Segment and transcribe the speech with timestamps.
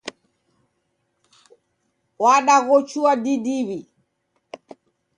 [2.21, 3.79] Wandaghochua didiw'i.